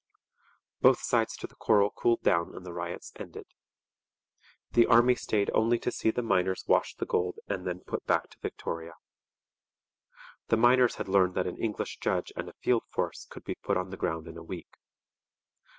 [0.81, 3.45] Both sides to the quarrel cooled down and the riots ended.
[4.71, 8.31] The army stayed only to see the miners wash the gold and then put back
[8.31, 8.95] to Victoria.
[10.47, 13.77] The miners had learned that an English judge and a field force could be put
[13.77, 14.73] on the ground in a week.